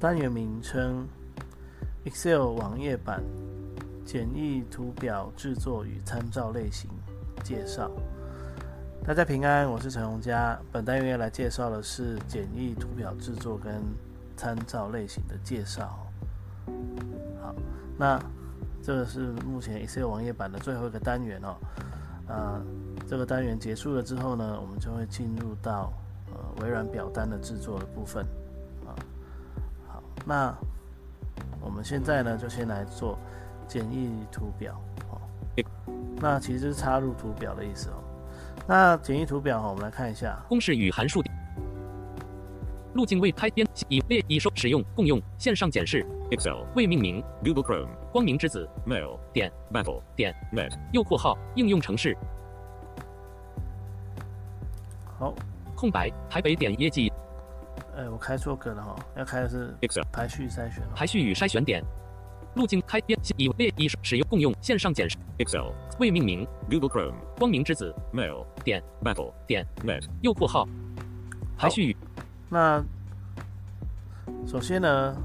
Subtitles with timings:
[0.00, 1.08] 单元名称
[2.04, 3.20] ：Excel 网页版
[4.04, 6.88] 简易图表制作与参照类型
[7.42, 7.90] 介绍。
[9.04, 10.56] 大家平安，我是陈洪佳。
[10.70, 13.82] 本单元要来介绍的是简易图表制作跟
[14.36, 15.98] 参照类型的介绍。
[17.42, 17.52] 好，
[17.98, 18.22] 那
[18.80, 21.56] 这个是目前 Excel 网页版的最后一个单元哦。
[22.28, 22.62] 呃，
[23.08, 25.92] 这个单元结束了之后呢，我们就会进入到
[26.30, 28.24] 呃微软表单的制作的部分。
[30.28, 30.54] 那
[31.58, 33.18] 我们现在呢，就先来做
[33.66, 34.78] 简易图表
[35.10, 35.18] 哦。
[36.20, 37.94] 那其实是插入图表的意思哦。
[38.66, 40.38] 那简易图表哈，我们来看一下。
[40.46, 41.22] 公式与函数
[42.92, 46.04] 路径为开编已列已收使用共用线上检视。
[46.30, 47.24] Excel 未命名。
[47.42, 48.68] Google Chrome 光明之子。
[48.86, 49.50] Mail 点。
[49.72, 50.34] Battle 点。
[50.52, 52.14] Net 右括号应用程式。
[55.18, 55.32] 好。
[55.74, 57.10] 空白台北点业绩
[57.98, 60.84] 哎，我开错格了哈，要开的是 Excel 排序筛选。
[60.94, 61.82] 排序与筛选点，
[62.54, 66.46] 路径开编以列一使用共用线上检视 Excel 未命名。
[66.70, 67.92] Google Chrome 光明之子。
[68.12, 68.80] Mail 点。
[69.02, 69.66] Battle 点。
[69.84, 70.68] Net 右括号。
[71.56, 71.96] 排序与。
[72.48, 72.80] 那
[74.46, 75.16] 首先呢，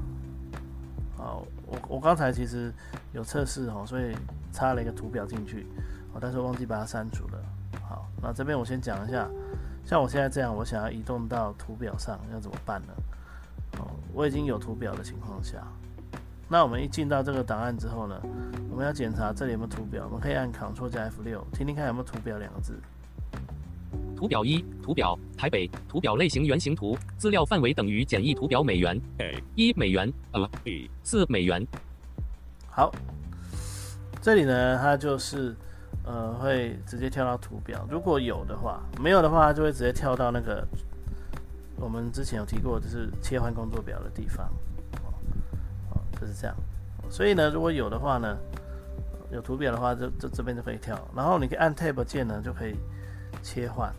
[1.16, 2.74] 好，我我刚才其实
[3.12, 4.16] 有测试哦，所以
[4.52, 5.64] 插了一个图表进去
[6.12, 7.40] 哦，但是忘记把它删除了。
[7.88, 9.30] 好，那这边我先讲一下。
[9.86, 12.92] 像我现在这样，我想要移动到图表上，要怎么办呢？
[13.78, 15.62] 哦，我已经有图表的情况下，
[16.48, 18.18] 那我们一进到这个档案之后呢，
[18.70, 22.80] 我们要检查这里有没有图表，我们可以按 Ctrl 加 F 六，听听看有没有图表两个字。
[24.16, 28.98] 图表一，图表台北，图表类型原型图，资料范围等于简易图表美元
[29.54, 31.66] 一美元 A B 四美元。
[32.70, 32.90] 好，
[34.22, 35.54] 这里呢，它就是。
[36.06, 40.66] 呃，会直接跳到图表，如果有的话，没有的话，就会直接跳到那个
[41.76, 44.46] 我们之前有提过，就是切换工作表的地方。
[45.02, 45.14] 哦，
[45.90, 46.54] 哦就是这样。
[47.08, 48.36] 所以呢，如果有的话呢，
[49.30, 50.98] 有图表的话，就这这边就可以跳。
[51.16, 52.76] 然后你可以按 Tab 键呢，就可以
[53.42, 53.90] 切换。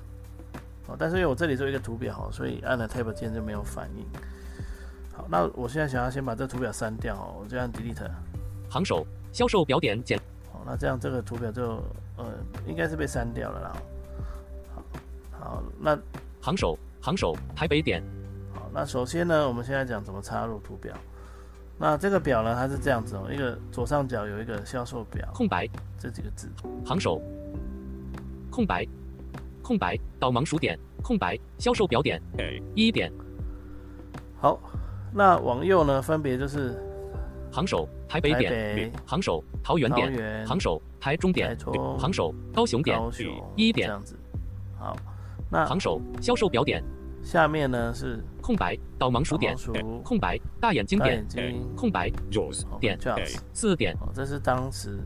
[0.87, 4.05] 哦，但是因为我这里做一个图表，所以按了 Tab 键就没有反应。
[5.11, 8.11] 好，那我现在想要先把这图表删掉，哦，我就按 Delete。
[8.69, 10.19] 行首销售表点减
[10.57, 10.65] 简。
[10.65, 11.83] 那这样这个图表就
[12.17, 12.25] 呃
[12.65, 13.77] 应该是被删掉了啦。
[14.73, 14.83] 好，
[15.39, 15.97] 好，那
[16.41, 18.03] 行首行首台北点。
[18.53, 20.95] 好，那首先呢，我们现在讲怎么插入图表。
[21.77, 25.67] 那这个表呢，它是这样子哦，一个左上角有一个销售表，空白
[25.99, 26.49] 这几个字，
[26.85, 27.21] 行首
[28.49, 28.87] 空白
[29.61, 32.21] 空白导盲鼠点空白销售表点
[32.73, 33.11] 一点。
[34.39, 34.59] 好，
[35.13, 36.81] 那往右呢，分别就是。
[37.55, 41.57] 杭首台北点，杭首桃园点，杭首台中点，
[41.97, 42.99] 杭首高雄点，
[43.55, 44.19] 一点这样子。
[44.77, 44.93] 好，
[45.49, 46.83] 那杭首销售表点，
[47.23, 49.55] 下面呢是空白导盲鼠点，
[50.03, 51.25] 空白大眼睛点，
[51.77, 52.11] 空白
[52.81, 52.99] 点
[53.53, 53.95] 四点。
[54.13, 54.99] 这是当时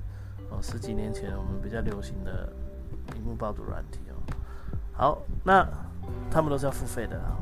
[0.50, 2.52] 哦十几年前我们比较流行的
[3.16, 4.18] 荧幕报读软体哦。
[4.92, 5.64] 好，那
[6.32, 7.38] 他们都是要付费的啊。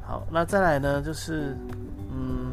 [0.00, 1.56] 好，那再来呢就是
[2.12, 2.49] 嗯。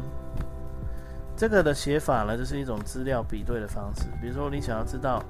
[1.38, 4.06] 这个的写法呢，就是一种资料比对的方式。
[4.20, 5.22] 比如说，你想要知道，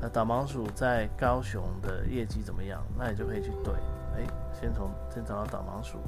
[0.00, 3.74] 呃，导盲鼠在高雄的业绩怎么样，那你就可以去对，
[4.14, 5.98] 哎，先从先找到导盲鼠，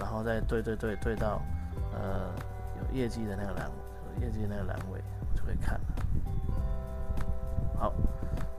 [0.00, 1.40] 然后再对对对对到，
[1.92, 2.34] 呃，
[2.80, 3.70] 有业绩的那个栏，
[4.20, 5.00] 业绩的那个栏位
[5.36, 5.86] 就可以看了。
[7.78, 7.94] 好，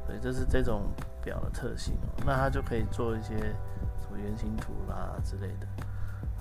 [0.07, 0.83] 所以这是这种
[1.21, 5.67] 表的特性，那它就可以做一些什么圆形图啦之类的。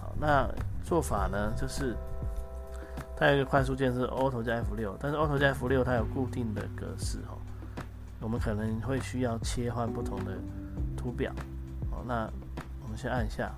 [0.00, 0.48] 好，那
[0.84, 1.96] 做法呢，就是。
[3.18, 7.34] 它有一个快速键是 Auto 加 F 六，但是 Auto 加 F 六它有固定的格式哦，
[8.20, 10.38] 我们可能会需要切换不同的
[10.96, 11.32] 图表
[11.90, 11.98] 哦。
[12.06, 12.30] 那
[12.80, 13.52] 我们先按一下，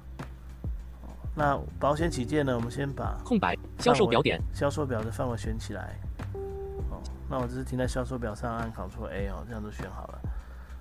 [1.37, 5.95] 那保险起见呢，我们先把空白销售表点销售表的范围选起来
[6.89, 7.03] 哦。
[7.29, 10.19] 那我只是停在销售表上按 Ctrl A 哦，这样就选好了。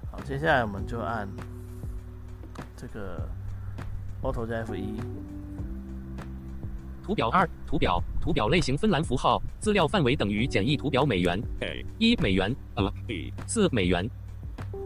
[0.09, 1.27] 好，接下来我们就按
[2.77, 3.27] 这个
[4.23, 5.01] Auto 加 F 一。
[7.09, 14.07] 图表二，图表，图表类型芬兰符号，资料范围等于简易图表美元，A 一美元，A B 四美元。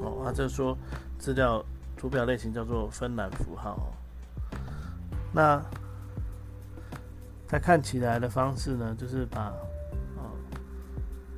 [0.01, 0.77] 哦，他就说
[1.19, 1.61] 资料
[1.97, 3.91] 图表类型叫做芬兰符号。
[5.33, 5.61] 那
[7.45, 9.47] 它看起来的方式呢，就是把
[10.15, 10.31] 哦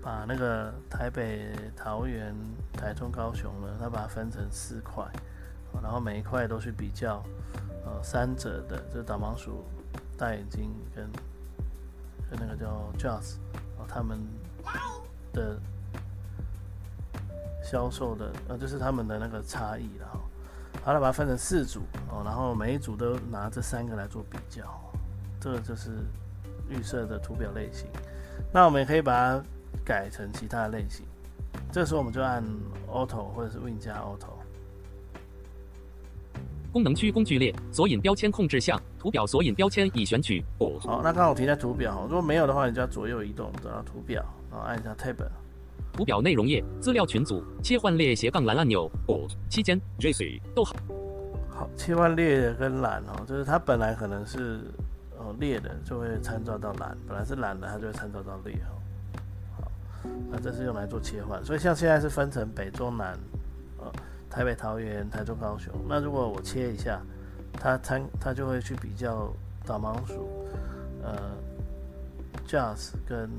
[0.04, 2.36] 把那个台北、桃园、
[2.74, 5.04] 台中、高雄呢，它把它分成四块，
[5.82, 7.24] 然后每一块都去比较
[7.86, 9.66] 呃三者的，就是导盲鼠、
[10.18, 11.10] 大眼睛跟
[12.30, 13.36] 跟那个叫 Jazz
[13.78, 14.20] 哦他们
[15.34, 15.60] 的
[17.64, 20.20] 销售的呃就是他们的那个差异了哈。
[20.84, 21.82] 好了，把它分成四组
[22.12, 24.64] 哦，然后每一组都拿这三个来做比较，
[25.40, 25.92] 这个就是
[26.70, 27.88] 预设的图表类型。
[28.54, 29.44] 那我们也可以把它
[29.84, 31.06] 改成其他的类型，
[31.72, 32.44] 这时候我们就按
[32.88, 34.35] Auto 或者是 Win 加 Auto。
[36.76, 40.44] 功能区工具列索引标签控制项图表索引标签已选取。
[40.82, 45.16] 好，那刚好停在图表，如果没有的话，你就要左右移动找到图表，然后按一下 Tab。
[45.94, 48.92] 图表内容页资料群组切换列斜杠栏按钮。
[49.08, 50.76] 哦期间 JC 逗号。
[51.48, 54.60] 好，切换列跟栏哦，就是它本来可能是
[55.18, 58.76] 哦列的，就会参照到栏；本来是栏的，它就会参照到列哦。
[59.62, 59.72] 好，
[60.30, 63.35] 那这是用来做切换，所以像现在是分成北中南，呃，
[64.36, 65.74] 台北、桃园、台中、高雄。
[65.88, 67.00] 那如果我切一下，
[67.54, 69.32] 它参它就会去比较
[69.66, 70.28] 导盲鼠，
[71.02, 71.18] 呃
[72.46, 73.30] ，Jazz 跟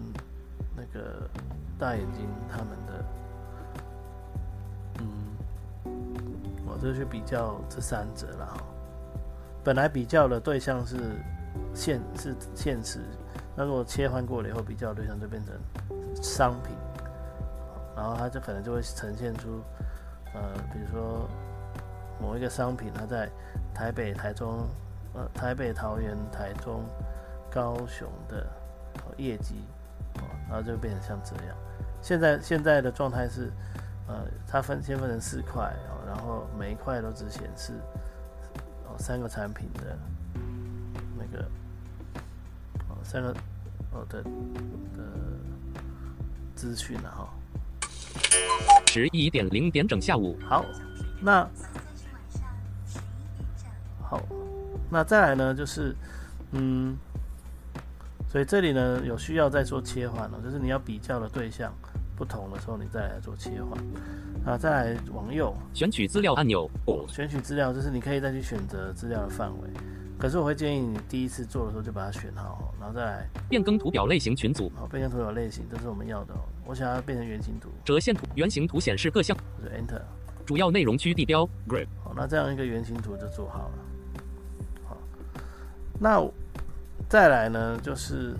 [0.75, 1.29] 那个。
[1.79, 3.05] 大眼睛他们的，
[5.85, 5.93] 嗯，
[6.65, 8.57] 我就去比较这三者了哈。
[9.63, 10.97] 本来比较的对象是
[11.75, 13.01] 现是现实，
[13.55, 15.55] 那如果切换过了以后，比较对象就变成
[16.23, 16.75] 商品，
[17.95, 19.61] 然后它就可能就会呈现出，
[20.37, 21.29] 呃，比如说
[22.21, 23.29] 某一个商品，它在
[23.75, 24.69] 台北、台中、
[25.15, 26.85] 呃台北、桃园、台中、
[27.51, 28.47] 高雄的
[29.17, 29.57] 业绩。
[30.19, 31.57] 哦然后就变成像这样。
[32.01, 33.51] 现在现在的状态是，
[34.07, 37.73] 呃，它分先分成四块哦，然后每一块都只显示
[38.87, 39.99] 哦三个产品的
[41.19, 41.45] 那个
[42.89, 43.35] 哦三个
[43.93, 45.03] 哦的的
[46.55, 47.29] 资讯了哈。
[48.87, 50.37] 十一点零点整下午。
[50.49, 50.65] 好，
[51.21, 51.49] 那
[54.03, 54.23] 好，
[54.91, 55.95] 那再来呢就是
[56.53, 56.97] 嗯。
[58.29, 61.73] 所以这里呢有需要再做切换了，就是你要比较的对象
[62.17, 63.83] 不同的时候，你再来做切换。
[64.45, 66.69] 啊，再来往右选取资料按钮。
[67.09, 69.71] 选取资料就是你可以再去选择资料的范围，
[70.19, 74.73] 可是我会建议你第一次做的时候就把它选好，然后再来变更图表类型群组。
[74.75, 76.35] 好，变更图表类型，这是我们要的。
[76.65, 77.69] 我想要变成圆形图。
[77.85, 79.37] 折线图，圆形图显示各项。
[79.63, 80.03] 就 Enter。
[80.45, 81.49] 主要内容区地标。
[81.69, 81.89] Grid。
[82.03, 83.79] 好，那这样一个圆形图就做好了。
[84.89, 84.97] 好，
[85.99, 86.29] 那。
[87.09, 88.35] 再来呢，就是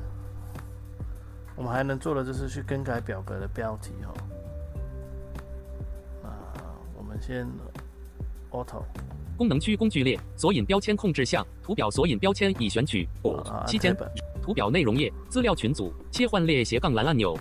[1.55, 4.11] 我们还能做的，就是去更改表格的标题哦。
[6.25, 6.35] 啊，
[6.97, 7.47] 我们先
[8.51, 8.83] Auto
[9.37, 13.07] 功能区工具列索引标签控制项图表索引标签已选取。
[13.67, 13.97] 期间
[14.43, 17.39] 图表内容页资料群组切换列斜杠栏按钮。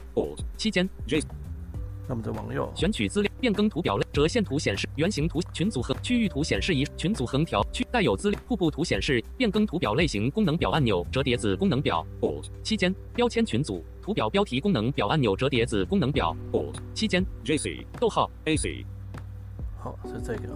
[0.58, 0.88] 期间。
[2.08, 12.06] 那么再往右选取资料，变更图表类，折线图显示，圆形图群组横区域图显示一群组横条区带有资料，瀑布图显示，变更图表类型功能表按钮，折叠子功能表。
[12.62, 16.38] 期间标签群组图表标题功能表按钮，折叠子功能表。
[16.94, 18.86] 期间 JC 逗号 AC
[19.80, 20.56] 好是这个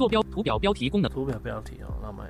[0.00, 2.24] 坐标图表标题功能图表标题哦，那么。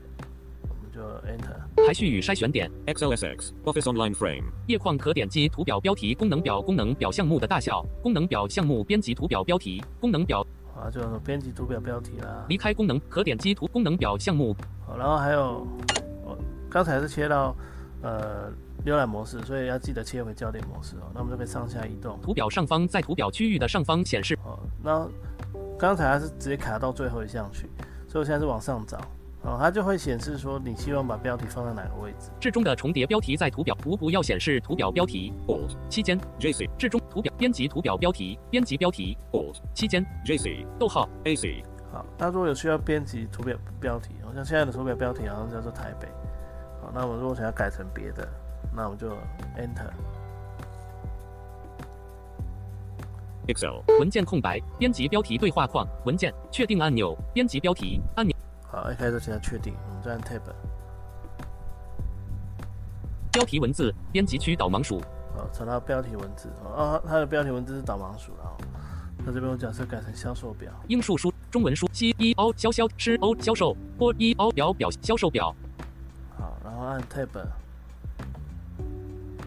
[0.92, 10.44] 就 Enter 排序与筛选点 XLSX Office Online Frame 页框可点击图表标题功能表功能表项目的大小功能表项目编辑图表标题功能表
[10.76, 12.44] 啊，就编辑图表标题啦。
[12.48, 14.52] 离开功能可点击图功能表项目。
[14.84, 15.64] 好，然后还有，
[16.68, 17.54] 刚才是切到
[18.02, 18.50] 呃
[18.84, 21.06] 浏览模式，所以要记得切回焦点模式哦。
[21.14, 22.18] 那我们就可以上下移动。
[22.20, 24.36] 图表上方在图表区域的上方显示。
[24.44, 25.08] 哦，那
[25.80, 27.70] 刚才还是直接卡到最后一项去，
[28.06, 28.98] 所以我现在是往上找。
[29.42, 32.30] 哦，它就会显示说你希望把标题放在哪个位置。
[32.38, 35.32] 至中的重叠标题在图表图不要显示图表标题。
[35.88, 39.16] 期间 JC 至中图表编辑图表标题编辑标题。
[39.72, 46.06] 期间 JC 逗号 AC 好，那如果有需要编辑图表标题，好像现在的图表标题好像叫做台北。
[46.82, 48.28] 好，那我如果想要改成别的，
[48.76, 49.08] 那我们就
[49.56, 49.88] Enter。
[53.52, 58.34] Excel 文件空白，编辑标题对话框，文件确定按钮，编辑标题按钮。
[58.62, 60.40] 好，一开始现在确定，我们再按 Tab。
[63.32, 65.00] 标题文字编辑区导盲鼠。
[65.36, 66.48] 好，找到标题文字。
[66.64, 68.56] 哦，它的标题文字是导盲鼠了。
[69.24, 70.72] 那这边我假设改成销售表。
[70.88, 75.54] 英数书中文书 C E O 销销是 O 销售或 E O 表表销售表。
[76.38, 77.28] 好，然后按 Tab。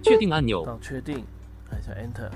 [0.01, 0.65] 确定按钮。
[0.65, 1.25] 到确定，
[1.71, 2.29] 按一下 Enter。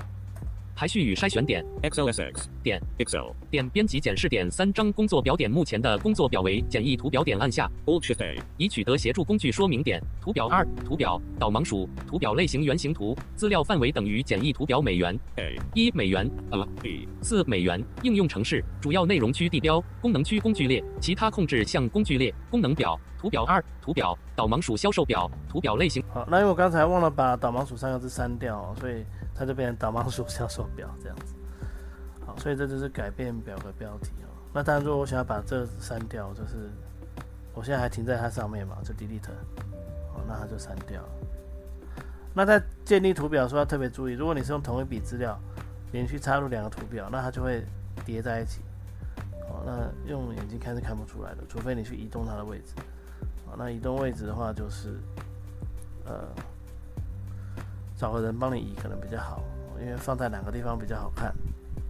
[0.78, 2.44] 排序与筛选点 XLSX.
[2.62, 3.32] 点 Excel.
[3.50, 8.40] 点编辑检视点三张工作表点目前的工作表为简易图表点按下 Alt Shift A.
[8.58, 15.58] 已取得协助工具说明点图表二图表导盲鼠图表类型原型图资料范围等于简易图表美元 A.
[15.74, 16.64] 一美元 A.
[16.80, 17.08] B.
[17.22, 29.04] 四美元应用程式主要内容区地标功能区工具列其他控制项工具列功能表图表二图表导盲鼠销售表图表类型好，那因为我刚才忘了把导盲鼠三个字删掉、哦，所以
[29.38, 31.34] 它就变成导盲鼠销售表这样子。
[32.26, 34.28] 好，所以这就是改变表格标题哦。
[34.52, 36.70] 那当然，如果我想要把这删掉，就是
[37.54, 39.30] 我现在还停在它上面嘛，就 delete，
[40.12, 41.02] 好，那它就删掉。
[42.34, 45.38] 那在建立图表的时候要特别注意，如果你是用同一笔资料
[45.92, 47.64] 连续插入两个图表，那它就会
[48.04, 48.60] 叠在一起。
[49.48, 52.74] 好，那用眼睛看是看不出来的，除非你去移动它的位置。
[53.46, 54.98] 好，那移动位置的话，就是
[56.04, 56.28] 呃，
[57.98, 59.42] 找个人帮你移可能比较好，
[59.80, 61.30] 因为放在哪个地方比较好看，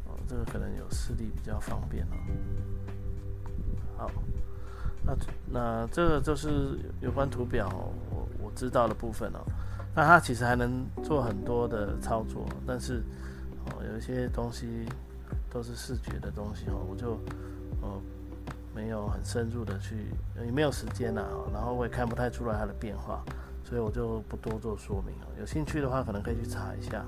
[0.06, 2.16] 哦，这个可能有视力比较方便哦。
[3.98, 4.10] 好，
[5.04, 5.14] 那
[5.52, 7.68] 那这个就是有关图表
[8.10, 9.40] 我我知道的部分哦。
[9.94, 13.02] 那它其实还能做很多的操作，但是
[13.66, 14.86] 哦，有一些东西
[15.50, 17.12] 都是视觉的东西哦，我就
[17.82, 18.00] 哦
[18.74, 20.06] 没有很深入的去，
[20.42, 21.22] 也没有时间呐、
[21.52, 23.22] 然后我也看不太出来它的变化，
[23.68, 25.26] 所以我就不多做说明了。
[25.38, 27.04] 有兴趣的话，可能可以去查一下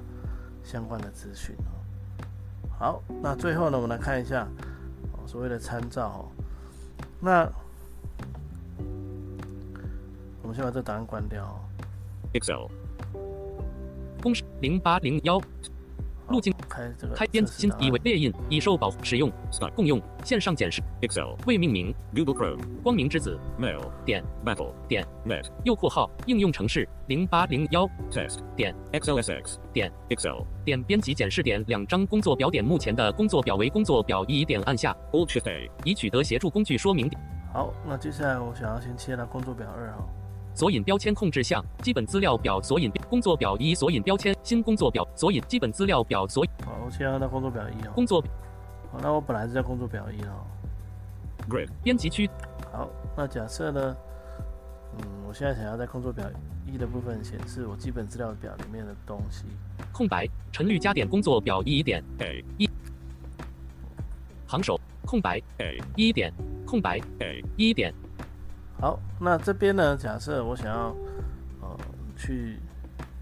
[0.62, 1.72] 相关的资讯哦。
[2.78, 4.46] 好，那最后呢，我们来看一下
[5.26, 6.28] 所谓的参照哦。
[7.18, 7.50] 那
[10.42, 11.60] 我们先把这档案关掉哦。
[12.34, 12.66] Excel.
[14.20, 15.40] 公式零八零幺
[16.30, 19.30] 路径开这个开编新测试档案以为列印已受保护使用.
[19.74, 21.34] 共用线上检视 Excel.
[21.46, 22.60] 未命名 Google Chrome.
[22.82, 23.80] 光明之子 Mail.
[24.04, 24.72] 点 Battle.
[24.88, 25.46] 点 Net.
[25.64, 28.38] 右括号应用程式零八零幺 Test.
[28.56, 29.56] 点 XLSX.
[29.72, 30.42] 点 Excel.
[30.64, 35.70] 点编辑检视点两张工作表点目前的工作表为工作表一点按下 Alt Shift A.
[35.84, 37.20] 已取得协助工具说明点
[37.52, 40.06] 好，那接下来我想要先切到工作表二哈。
[40.54, 47.92] 索引标签控制项基本资料表索引工作表一索引标签新工作表索引基本资料表索引好，我切换到工作表一啊。
[47.94, 48.20] 工作
[48.92, 50.44] 好，那我本来是在工作表一哦。
[51.48, 52.28] Great 编辑区
[52.72, 53.96] 好，那假设呢，
[54.98, 56.28] 嗯，我现在想要在工作表
[56.66, 59.44] 一的部分显示我基本资料表里面的东西。
[59.92, 62.44] 空白陈绿加点工作表一点 A.
[64.46, 65.80] 行首空白 A.
[65.96, 66.32] 一点
[66.66, 67.42] 空白 A.
[67.56, 67.94] 一点
[68.80, 70.96] 好，那这边呢，假设我想要
[71.60, 71.76] 呃
[72.16, 72.58] 去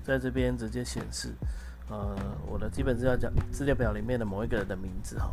[0.05, 1.35] 在这边直接显示
[1.91, 5.33] 呃我的基本资料表资料表里面的某一个人的名字哈。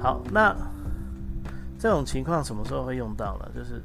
[0.00, 0.54] 好，那
[1.80, 3.50] 这种情况什么时候会用到呢？
[3.52, 3.82] 就是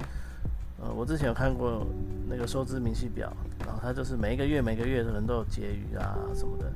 [0.79, 1.83] 呃我之前有看过
[2.29, 3.33] 那个收支明细表，
[3.65, 6.71] 然后它就是每一个月每个月可能都有结余啊什么的，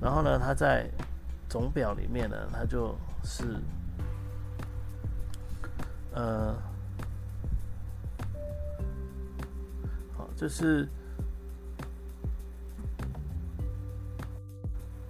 [0.00, 0.88] 然后呢它在
[1.46, 3.44] 总表里面呢，它就是
[6.14, 6.56] 呃。
[10.40, 10.88] 好，就是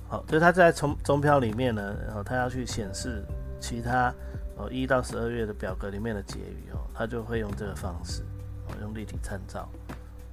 [0.09, 3.25] 好，就是它在总总表里面呢，然后它要去显示
[3.61, 4.13] 其他
[4.57, 8.23] 哦一到十二月的表格里面的结余哦，它就会用这个方式
[8.67, 9.69] 哦，用立体参照。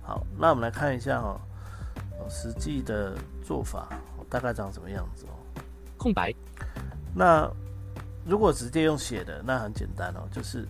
[0.01, 1.39] 好，那我们来看一下哦，
[2.19, 3.13] 哦实际的
[3.43, 3.87] 做法、
[4.17, 5.61] 哦、大概长什么样子哦。
[5.97, 6.33] 空白
[7.13, 7.47] 那
[8.25, 10.67] 如果直接用写的，那很简单哦，就是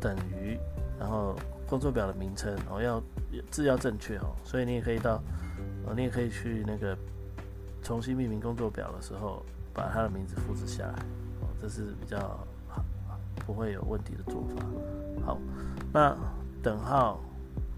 [0.00, 0.56] 等于，
[0.98, 1.34] 然后
[1.66, 3.02] 工作表的名称哦要
[3.50, 5.22] 字要正确哦，所以你也可以到，
[5.86, 6.96] 呃，你也可以去那个
[7.82, 10.98] 重新命名工作表的时候，把它的名字复制下来
[11.40, 12.18] 哦，这是比较
[12.68, 12.84] 好
[13.46, 14.64] 不会有问题的做法。
[15.24, 15.38] 好，
[15.92, 16.16] 那
[16.62, 17.20] 等号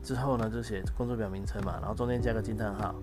[0.02, 2.94] 之后呢，就写工作表名称嘛，然后中间加个惊叹号，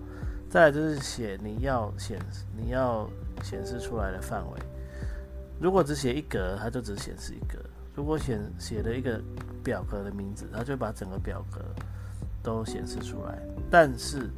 [0.50, 2.18] 再来就是写你要显
[2.56, 3.08] 你要
[3.42, 4.60] 显示出来的范围。
[5.60, 7.58] 如果只写一格，它就只显示一格；
[7.94, 9.20] 如果显写了一个
[9.62, 11.60] 表格的名字，它就把整个表格
[12.56, 13.38] 都显示出来。
[13.70, 14.30] 但是，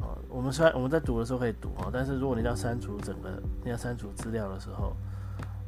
[0.00, 3.30] 呃，我们虽然我们在读的时候可以读哦，但是如果你要删除整个
[3.62, 4.96] 你要删除资料的时候，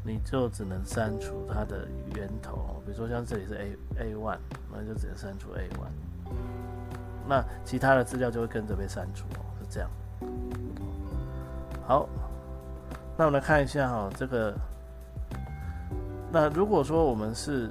[0.05, 1.87] 你就只能删除它的
[2.17, 4.39] 源头，比如说像这里是 A A one，
[4.73, 6.35] 那就只能删除 A one。
[7.29, 9.25] 那其他的资料就会跟着被删除，
[9.61, 9.89] 是这样。
[11.87, 12.09] 好，
[13.17, 14.53] 那我们来看一下哈、这个。
[16.33, 17.69] 那如果说我们是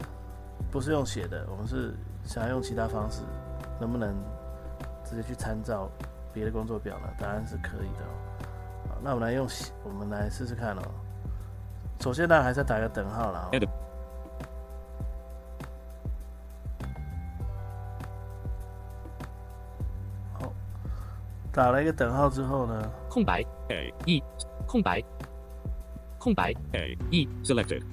[0.70, 3.22] 不是用写的，我们是想要用其他方式，
[3.80, 4.16] 能不能
[5.04, 5.90] 直接去参照
[6.34, 7.08] 别的工作表呢？
[7.20, 8.13] 答案是可以的哦。
[8.90, 9.48] 好，那我们来用，
[9.84, 10.82] 我们来试试看哦。
[12.00, 13.60] 首先呢，还是要打个等号啦、哦。
[20.40, 20.54] 好，
[21.51, 24.24] 打了一个等号之后呢，空白 A, E
[24.66, 25.04] 空白
[26.18, 27.84] 空白 A, E selected.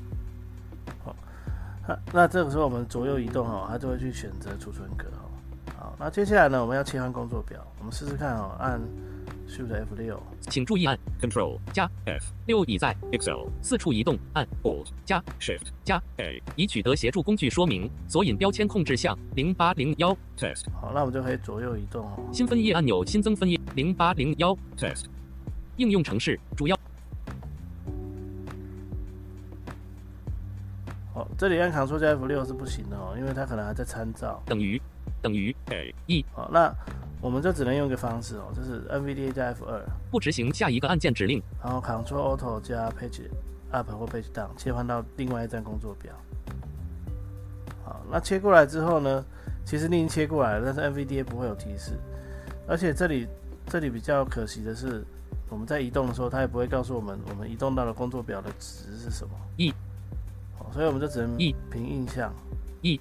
[1.88, 5.24] 那那这个时候我们左右移动哦，它就会去选择储存格哦。
[5.78, 8.78] 好，那接下来呢，我们要切换工作表，我们试试看哦，按
[9.48, 20.66] Shift F 六，请注意按 Control, 加 F, 六已在 Excel, 四处移动，按 Alt, 加 Shift, 加 A, 已取得协助工具说明，索引标签控制项零八零幺，Test,
[20.78, 22.28] 好，那我们就可以左右移动哦。
[22.30, 25.04] 新分页按钮新增分页零八零幺，Test,
[25.76, 26.77] 应用程式主要
[31.38, 34.42] 这里按 Ctrl 加 F 六是不行的哦，因为它可能还在参照。
[34.44, 34.82] 等于
[35.22, 36.74] 等于 A, 好，那
[37.20, 39.80] 我们就只能用一个方式哦，就是 NVDA 加 F 二，
[40.10, 43.30] 不执行下一个按键指令，然后 Ctrl Auto 加 Page
[43.70, 46.12] Up 或 Page Down 切换到另外一张工作表。
[47.84, 49.24] 好，那切过来之后呢，
[49.64, 51.92] 其实你已经切过来了，但是 NVDA 不会有提示，
[52.66, 53.28] 而且这里
[53.66, 55.04] 这里比较可惜的是，
[55.48, 59.30] 我们在移动的时候，它也不会告诉我们我们移动到的工作表的值是什么。
[59.56, 59.76] E 好，
[60.72, 62.32] 所以我们就只能 E 凭印象。
[62.82, 63.00] E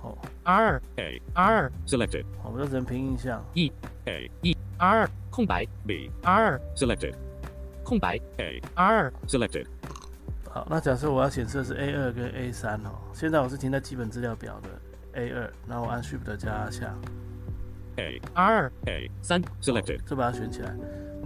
[0.00, 3.42] 好，R A, R selected, 我们就只能凭印象。
[3.54, 3.72] E
[4.06, 5.66] A, E R 空白。
[5.86, 7.14] B, R selected,
[7.82, 8.20] 空白。
[8.38, 9.66] A, R selected,
[10.48, 14.68] 好，那假设我要显示的是 A 二跟 A 三哦，现在我是停在基本资料表的
[15.20, 16.94] A 二，然后我按 Shift 加下
[17.96, 19.42] ，A, R A, 三。
[19.62, 20.74] Selected, 就把它选起来。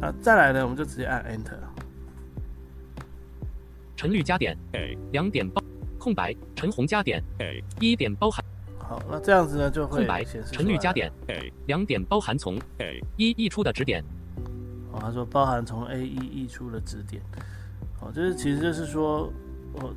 [0.01, 1.59] 那再来呢，我们就直接按 Enter。
[3.99, 5.61] 陈绿加点 A, 两点包
[5.99, 8.45] 空白陈红加点 A, 一点包含
[8.79, 14.05] 好，那这样子呢就会空白显示陈绿加点 A, 两点包含从 A, 一溢出的指点。
[14.93, 17.21] 哦，他说包含从 A 一溢出的指点。
[18.01, 19.33] 哦，就是其实就是说，
[19.75, 19.93] 哦，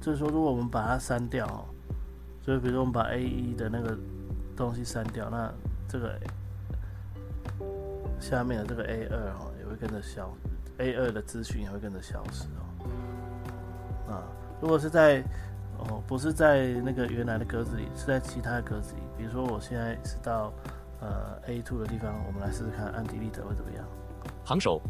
[0.00, 1.66] 就是说如果我们把它删掉哦，
[2.46, 3.98] 就是比如说我们把 A 一的那个
[4.56, 5.52] 东西删掉，那
[5.88, 6.16] 这个
[8.20, 10.32] 下面的这个 A 二哦也会跟着消
[10.78, 12.65] ，A 二的资讯也会跟着消失哦。
[14.16, 14.22] 啊，
[14.60, 15.22] 如果是在
[15.78, 20.52] 哦不是在那个原来的格子里，是在其他的格子里，比如说我现在是到
[21.00, 23.84] 呃 A two 的地方，我们来试试看按 Delete 会怎么样。
[24.44, 24.80] 行手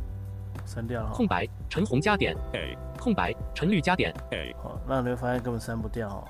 [0.65, 1.15] 删掉了哈。
[1.15, 6.25] 空白橙红加点 A, 空白橙绿加点 A, 哦，那你会发现根本删不掉哦。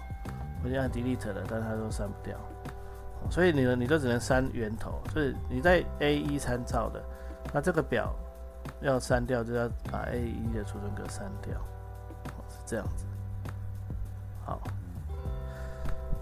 [0.63, 2.37] 我已经按 delete 了，但是它都删不掉。
[2.37, 7.03] 哦所以你呢，你就只能删源头，就是你在 A 一参照的，
[7.53, 8.15] 那这个表
[8.81, 11.57] 要删掉，就要把 A 一的储存格删掉，
[12.67, 13.05] 这样子。
[14.45, 14.61] 好，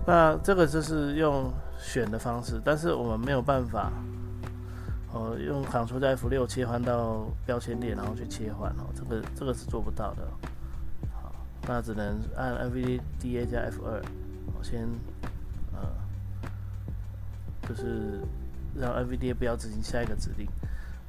[0.06, 3.90] 那这个就是用选的方式，但是我们没有办法，
[5.12, 10.22] 哦，用 Ctrl 加 F 六切换到标签列，然后去切换哦，这个这个是做不到的。
[11.12, 11.32] 好，
[11.66, 14.02] 那只能按 NVDA 加 F 二，
[14.56, 14.88] 我先
[15.72, 15.86] 呃，
[17.68, 18.20] 就是
[18.74, 20.48] 让 NVDA 不要执行下一个指令，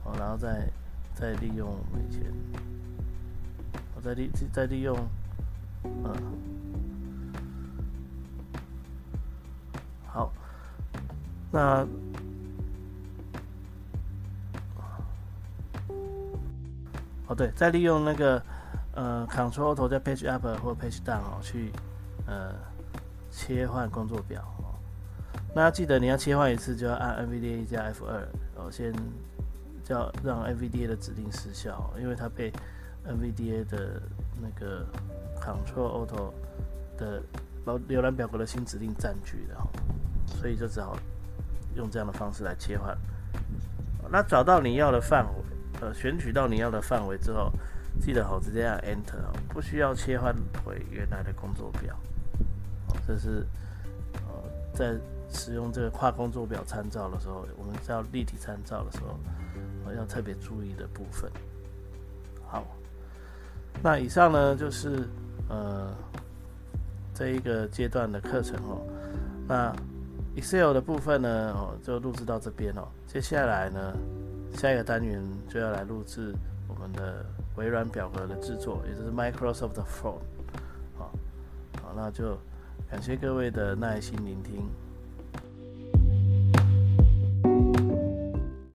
[0.03, 0.69] 哦，然后再
[1.13, 2.23] 再利用我们以前，
[3.95, 4.95] 我再利再利用，
[6.03, 6.13] 嗯，
[10.07, 10.31] 好，
[11.51, 11.87] 那
[17.27, 18.41] 哦对，再利用那个
[18.93, 21.71] 呃 Ctrl Alt 加 Page Up 或 Page Down 哦，去
[22.27, 22.53] 呃
[23.31, 24.75] 切换工作表哦。
[25.53, 28.93] 那记得你要切换一次就要按 NVDA 加 F 二，哦，先
[29.83, 32.51] 叫让 NVDA 的指令失效，因为它被
[33.07, 34.01] NVDA 的
[34.41, 34.85] 那个
[35.39, 36.33] Ctrl Alt
[36.97, 37.21] 的
[37.65, 39.55] 浏浏览表格的新指令占据的，
[40.27, 40.97] 所以就只好
[41.75, 42.97] 用这样的方式来切换。
[44.09, 45.31] 那找到你要的范围，
[45.81, 47.51] 呃，选取到你要的范围之后，
[47.99, 51.95] 记得好直接按 Enter 哦，不需要切换回原来的工作表。
[53.07, 53.45] 这是
[54.13, 54.29] 呃
[54.73, 54.95] 在
[55.31, 59.19] 使用这个跨工作表参照的时候，我们叫立体参照的时候，
[59.85, 61.29] 呃要特别注意的部分。
[62.47, 62.63] 好，
[63.81, 65.07] 那以上呢就是
[65.49, 65.93] 呃
[67.13, 68.81] 这一个阶段的课程哦。
[69.47, 69.73] 那
[70.35, 72.87] Excel 的部分呢，哦，就录制到这边哦。
[73.07, 73.93] 接下来呢，
[74.53, 76.33] 下一个单元就要来录制
[76.67, 80.19] 我们的微软表格的制作，也就是 Microsoft Form。
[80.97, 81.11] 好，
[81.81, 82.37] 好，那就
[82.89, 84.67] 感谢各位的耐心聆听。